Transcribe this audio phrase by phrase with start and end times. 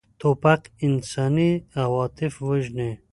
[0.21, 1.51] توپک انساني
[1.83, 2.89] عواطف وژني.